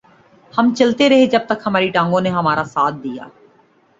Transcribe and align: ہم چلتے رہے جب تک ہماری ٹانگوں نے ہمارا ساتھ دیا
ہم 0.53 0.73
چلتے 0.73 1.09
رہے 1.09 1.25
جب 1.25 1.45
تک 1.47 1.65
ہماری 1.65 1.89
ٹانگوں 1.89 2.21
نے 2.21 2.29
ہمارا 2.29 2.63
ساتھ 2.63 2.95
دیا 3.03 3.27